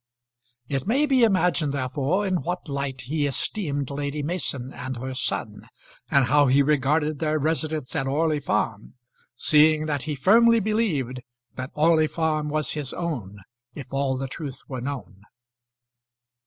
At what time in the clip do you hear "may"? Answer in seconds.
0.87-1.05